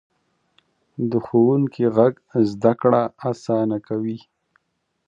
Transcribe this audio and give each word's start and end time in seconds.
د 1.09 1.11
ښوونکي 1.25 1.83
غږ 1.97 2.13
زده 2.51 2.73
کړه 2.81 3.01
اسانه 3.29 3.77
کوي. 3.87 4.19